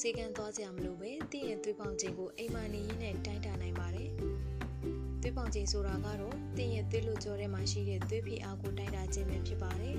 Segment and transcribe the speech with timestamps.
[0.00, 4.10] စေကန်းသွားကြမလို့ပဲတင့်ရဲ့သွေးပေါင်ချိန်ကိုအိမ်မာနေရင်းနဲ့တိုင်းတာနိုင်ပါတယ်။
[5.20, 9.96] သွေးပေါင်ချိန်ဆိုတာကတော့တင့်ရဲ့သွေးလွှတ်ကြောထဲမှာရှိတဲ့သွေးဖိအားကိုတိုင်းတာခြင်းပဲဖြစ်ပါတယ်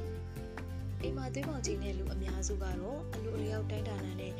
[1.03, 4.33] ။အိမ်မာသွေးပေါင်ချိန်နဲ့လူအများစုကတော့အလိုအလျောက်တိုင်းတာနိုင်တဲ့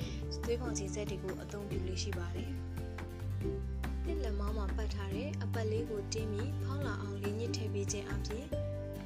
[0.43, 2.51] သွေးပေါင်ချိန်စက်တွေကိုအသုံးပြုလို့ရှိပါတယ်။
[4.05, 8.45] တစ်လက်မောင်းမှာပတ်ထားတဲ့အပတ်လေးကိုတင်းပြီးဖောင်းလာအောင်လေးညစ်ထည့်ပေးခြင်းအပြင်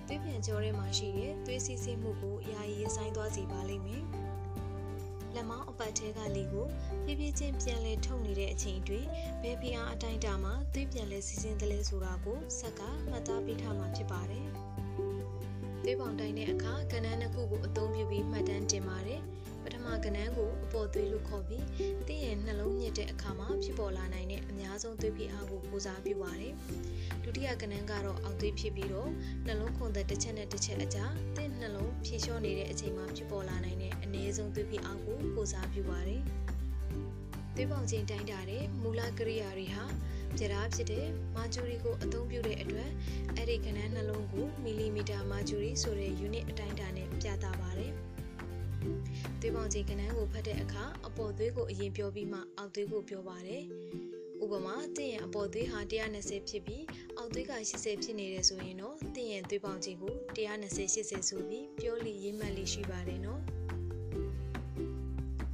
[0.08, 4.04] သွေးပြန်ကြောထဲမှာရှိတဲ့သွေးစီးဆင်းမှုကိုယာယီရဆိုင်သွားစေပါလိမ့်မယ်။
[5.36, 6.68] လက်မောင်း အပတ်ထဲကလေးကို
[7.06, 9.06] ဖြည်းဖြည်းချင်းပြန်လဲထုတ်နေတဲ့အချိန်တွင်
[9.42, 14.48] ဘယ်ဖိအားအတိုင်းတာမှာသွေးပြန်လဲစီးဆင်းတယ်လဲဆိုတာကိုဆက်ကမှတ်သားပေးထားမှာဖြစ်ပါတယ်။
[15.84, 19.22] သွေးပေါင်တိုင်းတဲ့အခါကဏ္ဍနှစ်ခုကိုအသုံးပြုပြီးမှတ်တမ်းတင်ပါတယ်။
[19.64, 21.66] ပထမကဏ္ဍကိုအပေါ်သွေးလို့ခေါ်ပြီး
[22.08, 26.54] တင့်ရဲ့နှလုံးညစ်တဲ့အခါမှာဖြစ်ပေါ်လာနိုင်တဲ့အများဆုံးသွေးဖိအားကိုပူစားပြုပါတယ်။
[27.24, 29.10] ဒုတိယကဏ္ဍကတော့အောက်သွေးဖြစ်ပြီးတော့
[29.46, 36.22] နှလုံးခွန်သက်တစ်ချက်နဲ့တစ်ချက်အကြားတင့်နှလုံးဖြေလျှော့နေတဲ့အချိန်မှာဖြစ်ပေါ်လာနိုင်တဲ့အနည်းဆုံးသွေးဖိအားကိုပူစားပြုပါတယ်။
[37.56, 39.84] သွေးပေါင်ချိန်တိုင်းတာတဲ့မူလကရိယာတွေဟာ
[40.38, 42.90] ပြဓာဖြစ်တဲ့မာဂျူရီကိုအသုံးပြုတဲ့အတွက်
[43.36, 47.94] အဲ့ဒီကဏ္ဍနှလုံးကိုမီလီမီတာမာဂျူရီဆိုတဲ့ unit အတိုင်းအတာနဲ့ပြသပါတယ်။
[49.46, 53.64] သွေးပေါင်ချိန်ကဏ္ဍကိုဖတ်တဲ့အခါအပေါ်သွေးကိုအရင်ပြောပြီးမှအောက်သွေးကိုပြောပါတယ်။
[54.44, 56.84] ဥပမာတင့်ရဲ့အပေါ်သွေးဟာ120ဖြစ်ပြီး
[57.18, 63.42] အောက်သွေးက80ဖြစ်နေတယ်ဆိုရင်တော့တင့်ရဲ့သွေးပေါင်ချိန်ကို120 80ဆိုပြီးပြောလိရေးမှတ်လိရှိပါတယ်နော်။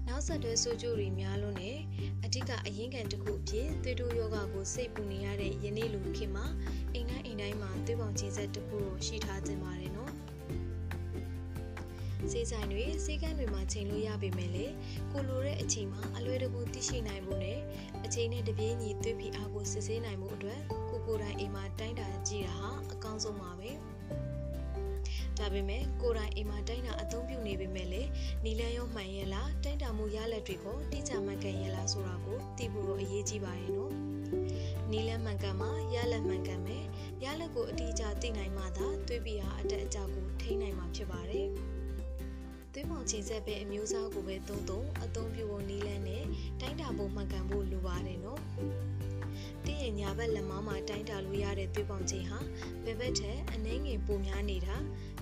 [0.08, 1.78] နောက်ဆက်တွဲဆိုးကျိုးတွေများလို့နဲ့
[2.26, 6.46] အဓိကအရင်းခံတစ်ခုအဖြစ်သွေးတိုးယောဂကိုစိတ်ပူနေရတဲ့ယနေ့လူခေတ်မှာ
[6.94, 9.89] အိမ်တိုင်းအိမ်တိုင်းမှာသွေးပေါင်ချိန်ဆက်တစ်ခုကိုရှိထားခြင်းပါတယ်နော်။
[12.32, 14.66] စေးဆိုင်တွေစေးကန်းတွေမှာချိန်လို့ရပေမဲ့လေ
[15.12, 17.60] ကိုလိုတဲ့အချိန်မှာအလွယ်တကူသိရှိနိုင်ဖို့နဲ့
[18.06, 23.70] အချိန်နဲ့တပြေးညီသွေးဖိအားကိုစစ်ဆေးနိုင်မှုအတွက်ကိုကိုယ်တိုင်အိမ်မှာတိုင်းတာကြည့်တာဟာအကောင်းဆုံးပါပဲ
[25.38, 28.02] ဒါပေမဲ့ကိုယ်တိုင်အိမ်မှာတိုင်းတာအသုံးပြုနေပေမဲ့လေ
[28.44, 33.94] နီလန်းရောမှန်ရဲ့လားတိုင်းတာမှုရလက်တွေကိုတိကျမှန်ကန်ရဲ့လားဆိုတာကိုသိဖို့တော့အရေးကြီးပါရဲ့နော်
[34.92, 36.84] နီလန်းမှန်ကန်မှာရလက်မှန်ကန်မယ်
[37.24, 41.50] ရလက်ကိုအတိအကျသိနိုင်မှသာသွေးပိအားအတက်အကျကိုထိန်းနိုင်မှာဖြစ်ပါတယ်။
[42.80, 46.24] သွေးပေါင်ချိန်ဆက်ပဲအမျိုးအစားကိုပဲသုံးသုံးအသုံးပြုဖို့နည်းလမ်းနဲ့
[46.62, 48.42] တိုင်းတာဖို့မှန်ကန်ဖို့လိုပါတယ်နော်။
[49.66, 52.40] တင်းရဲ့ညာဘက်လက်မောင်းမှာတိုင်းတာလို့ရတဲ့သွေးပေါင်ချိန်ဟာ
[52.84, 54.76] ဘယ်ဘက်ထက်အနှဲငယ်ပိုများနေတာ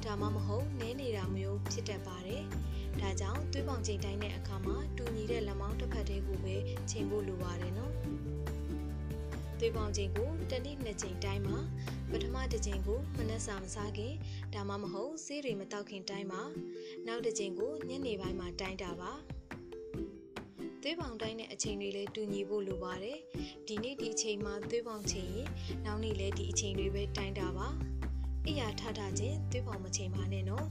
[0.03, 2.43] ဒါမှမဟုတ်နည်းနေတာမျိုးဖြစ်တတ်ပါတယ်။
[3.01, 6.55] ဒါကြောင့်သွေးပေါင်ချိန်တိုင်းတဲ့အခါမှာတူညီတဲ့လက်မောင်းတစ်ဖက်တည်းကိုပဲ
[6.89, 7.93] ချိန်ဖို့လိုပါတယ်နော်။
[9.59, 11.57] သွေးပေါင်ချိန်ကိုတစ်နေ့နှစ်ချိန်တိုင်းမှာ
[12.11, 14.13] ပထမတစ်ချိန်ကိုမနက်စာမစားခင်
[14.53, 16.41] ဒါမှမဟုတ်ဆေးတွေမတောက်ခင်တိုင်းမှာ
[17.07, 19.11] နောက်တစ်ချိန်ကိုညနေပိုင်းမှာတိုင်းတာပါ
[20.81, 23.19] သွေးပေါင်တိုင်းတဲ့အချိန်တွေလည်းတူညီဖို့လိုပါတယ်
[23.67, 25.47] ဒီနေ့ဒီအချိန်မှာသွေးပေါင်ချိန်ရင်
[25.85, 27.67] နောက်နေ့လည်းဒီအချိန်တွေပဲတိုင်းတာပါ
[28.47, 30.67] အိယာထထချင်းသွေးပေါင်မချိန်ပါနဲ့နော်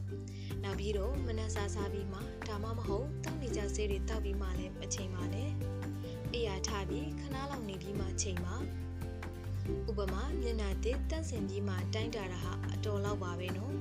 [0.63, 5.51] နောက်ပြီးတော့မနက်စားစားပြီးမှဒါမှမဟုတ်တောက်နေကြဆေးတွေတောက်ပြီးမှလည်းမချိန်ပါနဲ့
[6.33, 8.57] အိယာထပြီးခဏလောက်နေပြီးမှချိန်ပါ
[9.89, 13.75] ဥပမာမျက်နှာတစ်တန့်စင်ပြီးမှတိုင်းတာတာဟာအတော်လောက်ပါပဲနော်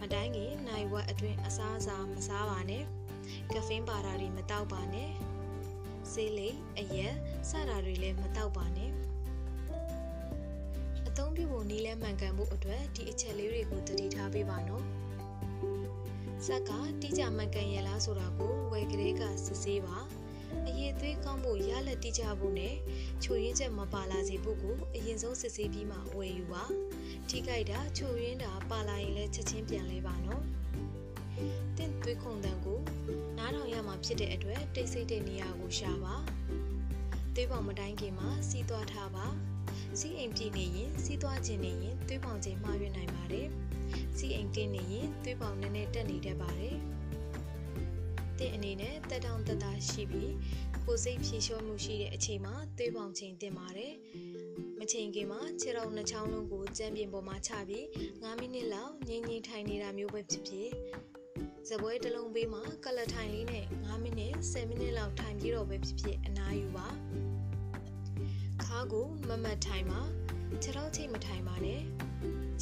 [0.00, 2.84] မတိုင်းခင်နိုင်ဝက်အတွင်းအစားအစာမစားပါနဲ့
[3.52, 5.10] ကဖင်းပါတာတွေမတောက်ပါနဲ့
[6.12, 7.14] ဆေးလိပ်အရက်
[7.48, 8.90] စတာတွေလည်းမတောက်ပါနဲ့
[11.08, 14.84] အသုံးပြုဖို့နည်းလဲမှန်ကန်ဖို့အတွက်ဒီအချက်လေးတွေကိုတတိထားပေးပါနော်
[16.46, 19.96] စက်ကတိကျမှန်ကန်ရလားဆိုတာကိုဝယ်ကလေးကစစ်ဆေးပါ
[20.70, 22.74] အရေးသွေးကောင်းဖို့ရလက်တိကျဖို့နဲ့
[23.22, 26.64] ချိုရင်းချက်မပါလာစေဖို့ကိုအရင်ဆုံးစစ်ဆေးပြီးမှဝယ်ယူပါ
[27.28, 30.42] ထိကြိုက်တာချိုရင်းတာပါလာရင်လည်းချက်ချင်းပြန်လဲပါနော်
[31.76, 32.78] တင့်သွေးခုန်တန်ကို
[33.38, 36.14] နားထောင်ရမှာဖြစ်တဲ့အတွက်တိတ်ဆိတ်တဲ့နေရာကိုရှာပါ
[37.34, 39.26] သွေးပေါင်မတိုင်းခင်မှာစီးသွားထားပါ
[39.98, 43.48] စီးအိမ်ပြည့်နေရင်စီးသွားခြင်းနေရင်သွေးပေါင်ချိန်မှားရွေးနိုင်ပါတယ်
[44.16, 46.99] စီးအိမ်တင်းနေရင်သွေးပေါင်နည်းနည်းတက်နေတတ်ပါတယ်တ
[48.44, 50.34] င့်အနေနဲ့တက်တောင့်တက်တာရှိပြီး
[50.84, 53.94] ကိုစိတ်ဖြေလျှော့မှုရှိတဲ့အချိန်မှာသွေးပေါင်ချိန်တင်ပါတယ်
[54.78, 57.84] မချိန်ခင်မှာခြေထောက်နှချောင်းလုံးကိုကြမ်းပြင်ပေါ်မှာချပြီး
[58.14, 60.70] 9မိနစ်လောက်ငြိမ်ငြိမ်ထိုင်နေတာမျိုးပဲဖြစ်ဖြစ်
[61.68, 66.88] ဇပွဲတစ်လုံးပေးမှာကလထိုင်လေးနဲ့9မိနစ်10မိနစ်လောက်ထိုင်ပြီးတော့ပဲဖြစ်ဖြစ်အနားယူပါ
[68.64, 70.00] ခါကိုမမတ်ထိုင်ပါ
[70.62, 71.80] ခြေထောက်ချိတ်မထိုင်ပါနဲ့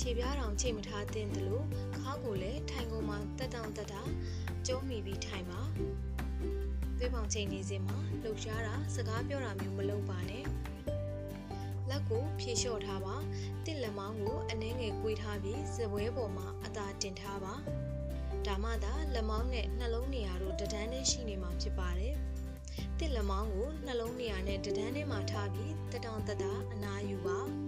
[0.00, 1.64] ခြေပြားတောင်ချိတ်မထားသင့်တယ်လို့
[1.98, 4.02] ခါကိုလည်းထိုင်ကုန်မှာတက်တောင့်တက်တာ
[4.66, 5.60] ကျုံးမိပြီးထိုင်ပါ
[6.98, 10.44] သွေးပေါင်ချိန်နေစဉ်မှာလှုပ်ရှားတာစကားပြောတာမျိုးမလုပ်ပါနဲ့
[11.88, 13.16] လက်ကိုဖြေလျှော့ထားပါ
[13.64, 17.54] တစ်လက်မောင်းကိုအနှဲငယ်ကွေးထားပြီးဇပွဲပေါ်မှာအသာတင်ထားပါ
[18.46, 22.14] ဒါမှသာလက်မောင်းနဲ့နှလုံးနေရာတို့တဒန်းနဲ့ရှိနေမှာဖြစ်ပါတယ်
[22.98, 27.67] တစ်လက်မောင်းကိုနှလုံးနေရာနဲ့တဒန်းနဲ့မှာထားပြီးတတောင်တတာအနားယူပါ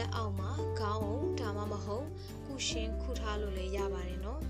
[0.00, 0.50] လက်အောက်မှာ
[0.80, 2.06] ခေါင်းအောင်ဒါမှမဟုတ်
[2.46, 4.42] ကုရှင်ခုထားလို့လည်းရပါတယ်နော်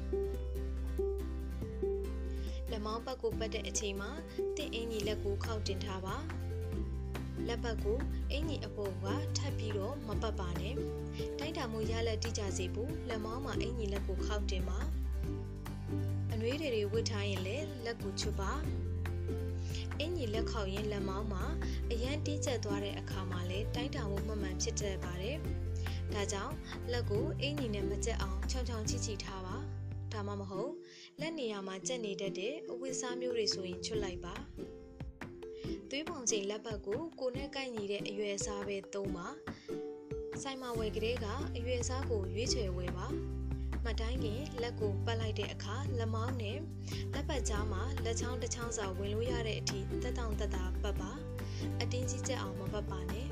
[2.71, 4.11] လက်မောင်းပတ်ကိုပတ်တဲ့အချိန်မှာ
[4.57, 6.17] တင့်အင်ကြီးလက်ကိုခောက်တင်ထားပါ
[7.49, 7.99] လက်ပတ်ကို
[8.33, 9.07] အင်ကြီးအပေါ်က
[9.37, 10.75] ထပ်ပြီးတော့မပတ်ပါနဲ့
[11.39, 14.79] တိုက်တာမှုရလက်တိကျစေဖို့လက်မောင်းမှာအင်ကြီးလက်ကိုခောက်တင်ပါ
[16.33, 18.53] အနှွေးတွေဝတ်ထားရင်လည်းလက်ကိုချွတ်ပါ
[20.01, 21.45] အင်ကြီးလက်ခောက်ရင်လက်မောင်းမှာ
[21.91, 25.37] အရန်တီးကျက်သွားတဲ့အခါမှာလည်းတိုင်းတာမှုမှန်မှန်ဖြစ်တတ်ပါတယ်။
[26.15, 26.55] ဒါကြောင့်
[26.93, 29.57] လက်ကိုအင်ကြီးနဲ့မကျက်အောင်ချောင်ချောင်ချိချိထားပါ။
[30.13, 30.73] ဒါမှမဟုတ်
[31.21, 34.35] လက်နေရာမှာကျက်နေတတ်တဲ့အဝတ်စားမျိုးတွေဆိုရင်ချွတ်လိုက်ပါ။
[35.91, 39.27] သွေးပေါင်ချိန်လက်ပတ်ကိုကိုနဲ့ကိုက်ညီတဲ့အရွယ်အစားပဲသုံးပါ။
[40.43, 41.27] ဆိုင်မှာဝယ်ကလေးက
[41.57, 43.09] အရွယ်အစားကိုရွေးချယ်ဝယ်ပါ။
[43.87, 46.59] မတိုင်းခင်လက်ကိုပတ်လိုက်တဲ့အခါလက်မောင်းနဲ့
[47.15, 49.80] လက်ပတ်ကြားမှာလက်ချောင်းတစ်ချောင်းစာဝင်လို့ရတဲ့အထိ
[50.41, 51.11] တက်တောင့်တက်တာပတ်ပါ
[51.81, 53.27] အတင်းကြီးကျက်အောင်မပတ်ပါနဲ့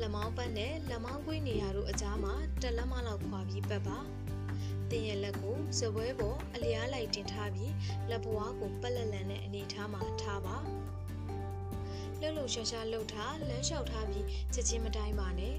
[0.00, 3.98] လက်မောင်းပတ်နဲ့လက်မောင်းကွေးနေရာတို့အကြားမှာတက်လက်မလောက်ခွာပြီးပတ်ပါ
[4.90, 7.72] တင်ရဲ့လက်ကိုစပွဲပေါ်အလျားလိုက်တင်ထားပြီး
[8.10, 10.56] လက်ပွားကိုပက်လက်လန်တဲ့အနေထားမှာထားပါ
[12.20, 15.56] လှုပ်လှုပ်ရှားရှားလှုပ်ထားလမ်းလျှောက်ထားပြီးချက်ချင်းမတိုင်းပါနဲ့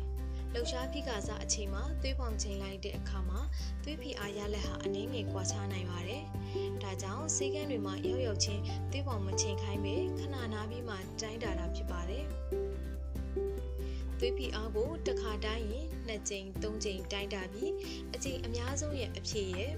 [0.58, 3.40] လှုပ်ရှားဖိကစားအချိန်မှာသွေးပေါင်ချိန်လိုက်တဲ့အခါမှာ
[3.84, 6.24] သွေးဖိအားရလက်ဟာအနည်းငယ်ကွာခြားနိုင်ပါတယ်။
[6.84, 8.62] ဒါကြောင့်ဆေးကန်းတွေမှာရောက်ရောက်ချင်း
[8.92, 12.26] သွေးပေါင်မချိန်ခိုင်းပဲခဏနာပြီးမှတိုင်းတာတာဖြစ်ပါတယ်။
[14.20, 17.72] သွေးဖိအားကိုတစ်ခါတိုင်းရင်နှစ်ကြိမ်သုံးကြိမ်တိုင်းတာပြီး
[18.16, 19.72] အကြိမ်အများဆုံးရဲ့အဖြစ်ရဲ့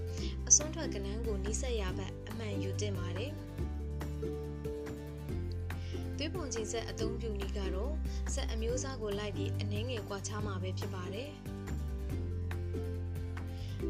[0.47, 3.33] အစွန်းထွက်ကနန်းကိုနှိစက်ရဘက်အမှန်ယူတင်ပါတယ်။
[6.27, 7.94] သွေးပုံချင်းဆက်အသုံးပြုနည်းကတော့
[8.33, 11.29] ဆက်အမျိုးအစားကိုလိုက်ပြီးအနှင်းငယ်ကွာခြားမှာပဲဖြစ်ပါတယ်။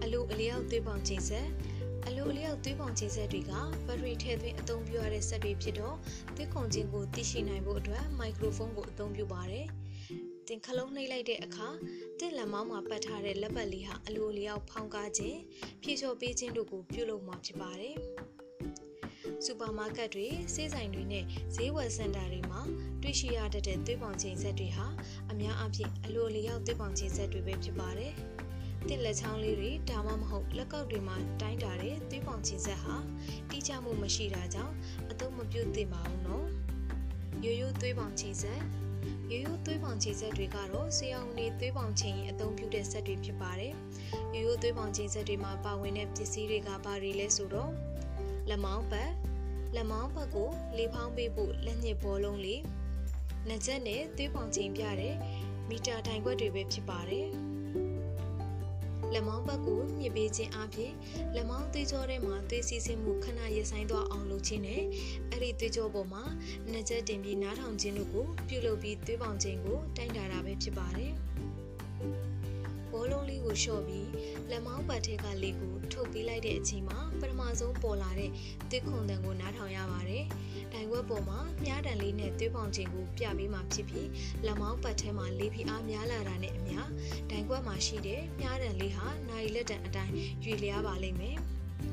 [0.03, 1.47] အလိုအလျောက်သွေးပုံချင်းဆက်
[2.07, 3.51] အလိုအလျောက်သွေးပုံချင်းဆက်တွေက
[3.87, 5.97] ဘက်ထရီထည့်သွင်းအသုံးပြုရတဲ့ဆက်တွေဖြစ်တော့
[6.35, 9.65] သွေးခုန်ခြင်းကိုသိရှိနိုင်ဖို့အတွက်မိုက်ခရိုဖုန်းကိုအသုံးပြုပါတယ်။
[10.47, 11.67] တင်ခလုံးနှိပ်လိုက်တဲ့အခါ
[12.19, 15.39] တစ်လက်မောင်းမှာပတ်ထားတဲ့လက်ပတ်လေးဟာအလိုလျောက်ဖောင်းကားခြင်း
[15.81, 17.97] ဖြည့်လျှော်ပေးခြင်းတို့ကိုပြုလုပ်မှာဖြစ်ပါတယ်။
[19.45, 21.25] စူပါမားကတ်တွေစေးဆိုင်တွေနဲ့
[21.55, 22.61] ဈေးဝယ်စင်တာတွေမှာ
[23.01, 24.87] တွေ့ရှိရတတ်တဲ့သွေးပေါင်ချိန်ဆက်တွေဟာ
[25.31, 28.13] အများအပြားအလိုအလျောက်သွေးပေါင်ချိန်ဆက်တွေပဲဖြစ်ပါတယ်။
[28.87, 32.95] တစ်လက်ချောင်းလေးတွေဒါမှမဟုတ်လက်ကောက်တွေမှာတိုင်းတာတဲ့သွေးပေါင်ချိန်ဆက်ဟာ
[33.49, 34.73] တိကျမှုမရှိတာကြောင့်
[35.11, 36.45] အသုံးမပြုသင့်ပါဘူးနော်။
[37.43, 38.61] ရိုးရိုးသွေးပေါင်ချိန်ဆက်
[39.31, 43.73] ရိုးရိုးသွေးပေါင်ချိန်ဆက်တွေကတော့ဆေးရုံနေသွေးပေါင်ချိန်ရင်အသုံးပြုတဲ့ဆက်တွေဖြစ်ပါတယ်။
[44.35, 47.71] ရိုးရိုးသွေးပေါင်ချိန်ဆက်တွေမှာပါဝင်တဲ့ပစ္စည်းတွေကဘာတွေလဲဆိုတော့
[48.49, 49.11] လက်မောင်းပတ်
[49.75, 52.61] လက်မောင်းဘက်ကိုလေဖောင်းပေးဖို့လက်ညှစ်ဘောလုံးလေး
[53.47, 55.15] နှက်ချက်နဲ့သွေးပေါင်ချိန်ပြတဲ့
[55.69, 57.29] မီတာတိုင်ခွက်တွေပဲဖြစ်ပါတယ်
[59.13, 60.93] လက်မောင်းဘက်ကိုညှစ်ပေးခြင်းအပြင်
[61.35, 64.81] လက်မောင်းသွေးကြောထဲမှာသွေးစီးဆင်းမှုခဏရဆိုင်သွားအောင်လုပ်ခြင်းနဲ့
[65.31, 66.23] အဲ့ဒီသွေးကြောပေါ်မှာ
[66.71, 71.11] နှက်ချက်တင်ပြီးနားထောင်ခြင်းတို့ကိုပြုလုပ်ပြီးသွေးပေါင်ချိန်ကိုတိုင်းတာတာပဲဖြစ်ပါတယ်
[72.01, 72.36] ဘော
[73.11, 74.09] လုံးလေးကိုလျှော့ပြီး
[74.49, 78.31] လက်မောင်းပတ်ထဲကလေးကိုထုတ်ပေးလိုက်တဲ့အချိန်မှာပထမဆုံးပေါ်လာတဲ့
[78.69, 80.25] သွေးခွန်တန်ကိုနားထောင်ရပါတယ်။
[80.73, 84.09] တိုင်ခွက်ပေါ်မှာမြားတန်လေးနဲ့သွေးပေါင်ချိန်ကိုပြပေးမှဖြစ်ပြီး
[84.45, 86.81] လက်မောင်းပတ်ထဲမှာလေးဖိအားများလာတာနဲ့အမျှ
[87.29, 90.13] တိုင်ခွက်မှာရှိတဲ့မြားတန်လေးဟာနိုင်လက်တန်အတိုင်း
[90.43, 91.37] ရွေလျားပါလိမ့်မယ်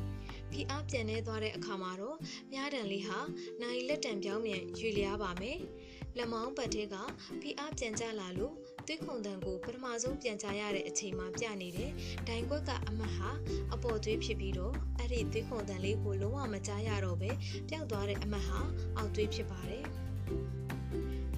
[0.51, 2.19] ။ဖိအားပြန်နေသွားတဲ့အခါမှာတော့
[2.53, 3.19] မြားတန်လေးဟာ
[3.63, 5.59] နိုင်လက်တံပြောင်းပြန်ရွေလျားပါမယ်။
[6.17, 6.95] လက်မောင်းပတ်ထဲက
[7.41, 8.55] ဖိအားပြန်ကျလာလို့
[8.87, 11.91] သွေးခုန်တန်ကိုပထမဆုံးပြန်ချရတဲ့အချိန်မှာပြနေတဲ့
[12.29, 13.31] ဒိုင်ကွက်ကအမတ်ဟာ
[13.75, 17.31] အပေါ်သွေးဖြစ်ပြီးတော့အဲ့ဒီသွေးခုန်တန်လေးကိုလုံးဝမကြားရတော့ပဲ
[17.69, 18.61] ပျောက်သွားတဲ့အမတ်ဟာ
[18.97, 19.85] အောက်သွေးဖြစ်ပါတယ်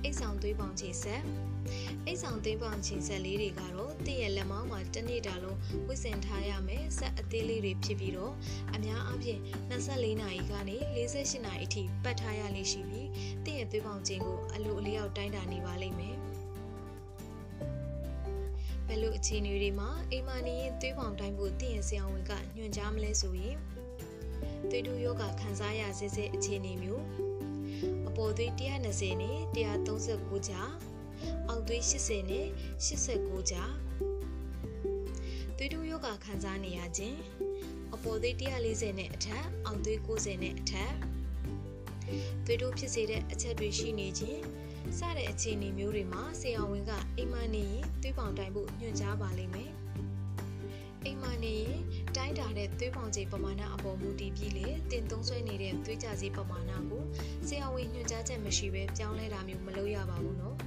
[0.03, 1.23] အိတ်ဆောင်သွေးပေါင်ချေဆက်
[2.07, 8.33] အိတ်ဆောင်သွေးပေါင်ချေဆက်လေးတွေကတော့တည့်ရဲ့လက်မောင်းမှာတစ်နေ့တာလုံးဝစ်စင်ထားရမယ်ဆက်အသေးလေးတွေဖြစ်ပြီးတော့
[8.75, 13.09] အများအားဖြင့်24နာရီကနေ48နာရီအထိပတ်ထားရလိမ့်ရှိပြီး
[13.45, 16.26] တည့်ရဲ့သွေးပေါင်ချိန်ကိုအလိုအလျောက်တိုင်းတာနေပါလိမ့်မယ်
[18.89, 23.57] ဘယ်လိုအခြေအနေတွေမှာအိမ်မာနေရင်သွေးပေါင်တိုင်းဖို့တင့်ရဲ့ဆရာဝန်ကညွှန်ကြားမလဲဆိုရင်
[24.71, 27.05] သွေးတူယောဂခံစားရစေစေအခြေအနေမျိုး
[28.09, 30.71] အပေါ်သွေး120နဲ့139ကြား
[31.49, 32.47] အောက်သွေး80နဲ့
[32.87, 33.73] 89ကြား
[35.57, 37.19] သွေးတူယောဂခံစားနေရခြင်း
[37.95, 40.93] အပေါ်သွေး140နဲ့အထက်အောက်သွေး90နဲ့အထက်
[42.45, 44.41] သွေးတိုးဖြစ်စေတဲ့အချက်တွေရှိနေခြင်း
[44.99, 49.71] စတဲ့အခြေအနေမျိုးတွေမှာဆရာဝန်ကအိမ်မနေရင်သွေးပေါင်တိုင်းဖို့ညွှန်ကြားပါလိမ့်မယ်။
[51.05, 51.79] အိမ်မနေရင်
[52.17, 57.03] တိုင်းတာတဲ့သွေးပေါင်ချိန်ပမာဏအပေါ်မူတည်ပြီးလေတင်သုံးဆွဲနေတဲ့သွေးကြစီပမာဏကို
[57.47, 60.57] ဆရာဝန်ညွှန်ကြားချက်မရှိဘဲပြောင်းလဲတာမျိုးမလုပ်ရပါဘူးနော်။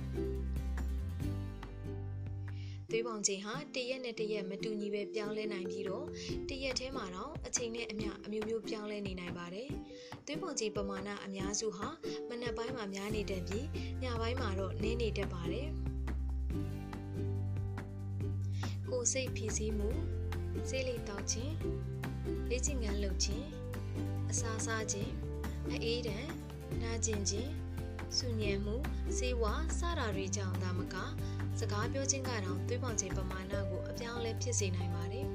[2.92, 6.06] သွေးပေါင်ချိန်ဟာတရက်နဲ့တရက်မတူညီပဲပြောင်းလဲနိုင်ပြီးတော့
[6.50, 9.70] တရက်ထဲမှာတော့အချိန်နဲ့အမျှအမျိုးမျိုးပြောင်းလဲနေနိုင်ပါတယ်။
[10.26, 11.88] သွေးပေါင်ချိန်ပမာဏအများစုဟာ
[12.30, 13.68] မနက်ပိုင်းမှာများနေတတ်ပြီး
[14.04, 15.68] ညပိုင်းမှာတော့နည်းနေတတ်ပါတယ်။
[18.90, 19.90] ကိုယ်စိတ်ဖြည့်ဆည်းမှု
[20.70, 21.54] စေးလိတောက်ခြင်း
[22.50, 23.46] လေ့ကျင့်ခန်းလုပ်ခြင်း
[24.32, 25.12] အစာစားခြင်း
[25.84, 26.26] အေးဒဏ်
[26.82, 27.52] နာကျင်ခြင်း
[28.18, 28.76] ဆူညံမှု
[29.18, 30.96] စေဝါစတာတွေကြောင့်သာမက
[31.60, 35.28] စကားပြောခြင်းကတောင်သွေးပေါင်ခြင်းပမာဏကိုအပြောင်းအလဲဖြစ်စေနိုင်ပါတယ်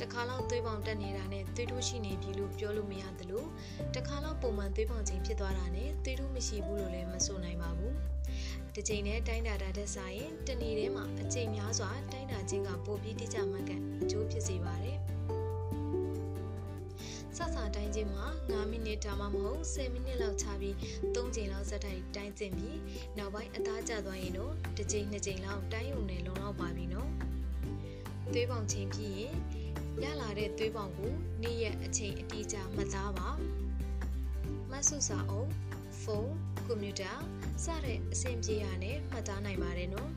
[0.00, 3.44] တခါလောက်သွေးပေါင်တက်နေတာနဲ့သွေးတိုးရှိနေပြီလို့ပြောလို့မရသလို
[3.94, 7.94] တခါလောက်ပုံမှန်သွေးပေါင်ခြင်းဖြစ်သွားတာနဲ့သွေးတိုးမရှိဘူးလို့လည်းမဆိုနိုင်ပါဘူး
[8.74, 14.98] တစ်ချိန်နဲ့တိုင်းတာတာတဲ့ဆိုင်ရင်တနေ့တည်းမှာအချိန်များစွာတိုင်းတာခြင်းကပိုပြီးတိကျမှန်ကန်အကျိုးဖြစ်စေပါတယ်
[17.36, 20.74] ဆဆတိုင်းခြင်းမှာ9မိနစ်ဒါမှမဟုတ်10မိနစ်လောက်ချပြီး
[21.14, 22.78] 3ချိန်လောက်ဇက်တိုက်တိုင်းကျင်ပြီး
[23.18, 27.10] နောက်ပိုင်းအသားကျသွားရင်တော့တစ်ချိန်နှစ်ချိန်လောက်တိုင်းုံနဲ့လုံလောက်ပါပြီနော်
[28.32, 29.34] သွေးပေါင်ချင်းပြီးရင်
[30.02, 31.12] ရလာတဲ့သွေးပေါင်ကို
[31.42, 33.28] နေ့ရက်အချိန်အတိအကျမှတ်သားပါ
[34.70, 35.50] မဆုစာအုပ်
[36.02, 36.34] ဖုန်း
[36.66, 37.12] ကွန်ပျူတာ
[37.64, 40.10] စတဲ့အဆင့်ပြေရနဲ့မှတ်သားနိုင်ပါတယ်နော်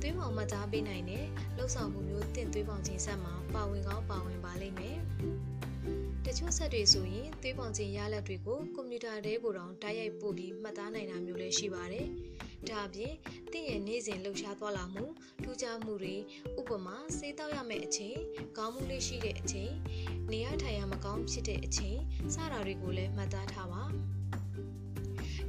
[0.00, 1.24] သွေးပေါင်မှတ်သားပေးနိုင်တဲ့
[1.56, 4.98] လှုပ်ဆောင်မှုမျိုးတင့်သွေးပေါင်ချင်းဆက်မှာပါဝင်ကောင်းပါဝင်ပါလိမ့်မယ်
[6.32, 12.06] တချို့ဆက်တွေဆိုရင်သွေးပေါင်ချင်းရလက်တွေကိုကွန်ပျူတာထဲကိုတောင်တိုက်ရိုက်ပို့ပြီးမှတ်သားနိုင်တာမျိုးလည်းရှိပါတယ်
[12.68, 13.14] ဒါအပြင်
[13.52, 15.04] တင့်ရဲ့နေ့စဉ်လှုပ်ရှားသွားလာမှု
[15.42, 16.16] ထူးခြားမှုတွေ
[16.60, 18.16] ဥပမာစေးတောက်ရမယ့်အချိန်
[18.58, 19.72] ကောင်းမှုလေးရှိတဲ့အချိန်
[20.32, 21.98] နေရထိုင်ရမကောင်းဖြစ်တဲ့အချိန်
[22.34, 23.82] စတာတွေကိုလည်းမှတ်သားထားပါ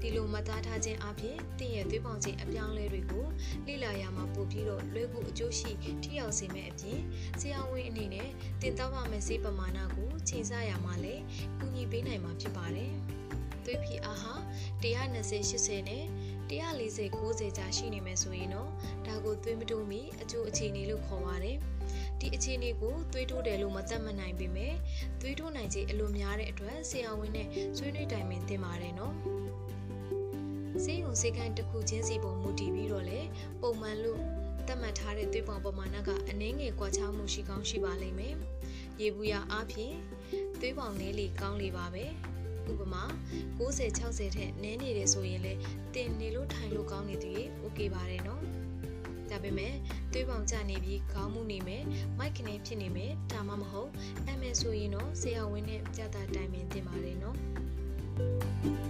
[0.01, 3.25] ဒီလိုမှတ်သားထားခြင်းအပြင်တင့်ရဲ့သွေးပေါင်ချိန်အပြောင်းလဲတွေကို
[3.67, 5.71] လေ့လာရမှာပို့ပြီးတော့လွယ်ကူအကျိုးရှိ
[6.03, 6.99] ထိရောက်စေမယ့်အပြင်
[7.41, 8.29] ဆရာဝန်အနေနဲ့
[8.61, 11.23] တင်တောက်ရမယ့်ဆေးပမာဏကိုချိန်ဆရမှာလည်း
[11.59, 12.91] ကူညီပေးနိုင်မှာဖြစ်ပါတယ်။
[13.65, 14.33] သွေးဖြီအားဟာ
[14.81, 16.03] 120 80နဲ့
[16.49, 18.69] 140 90ကြာရှိနေမယ်ဆိုရင်တော့
[19.07, 21.57] ဒါကိုသွေးမတိုးမီအကျိုးအခြေအနေလို့ခေါ်ပါတယ်။
[22.19, 24.75] ဒီအခြေအနေကိုသွေးတိုးတယ်လို့မသတ်မှတ်နိုင်ပေမဲ့
[25.21, 29.15] သွေးတိုးနိုင်ခြင်းအလိုများတဲ့အတွက်ဆရာဝန်နဲ့ဆွေးနွေးတိုင်ပင်သင့်ပါတယ်နော်။
[30.83, 33.19] စေယုံစေကန်းတစ်ခုချင်းစီပေါ်မူတည်ပြီးတော့လေ
[33.61, 34.21] ပုံမှန်လို့
[34.67, 38.35] သတ်မှတ်ထားတဲ့သွေးပေါင်ပမာဏကအနည်းငယ်ကွာခြားမှုရှိကောင်းရှိပါလိမ့်မယ်။
[39.01, 39.95] ရေဘူးရအားဖြင့်
[40.59, 42.03] သွေးပေါင်နည်းလေကောင်းလေပါပဲ။
[42.71, 43.03] ဥပမာ
[43.59, 45.53] 90 60ထက်နည်းနေတယ်ဆိုရင်လေ
[45.93, 48.41] တင်နေလို့ထိုင်လို့ကောင်းနေသည်။ Okay ပါတယ်နော်။
[49.29, 49.73] ဒါပေမဲ့
[50.11, 51.83] သွေးပေါင်ကျနေပြီးခေါင်းမှုနေမယ်၊
[52.17, 53.89] မိုက်ကနေဖြစ်နေမယ်၊ဒါမှမဟုတ်
[54.27, 57.37] အမယ်ဆိုရင်တော့ဆရာဝန်နဲ့ကြာတာတိုင်ပင်တင်ပါတယ်နော်။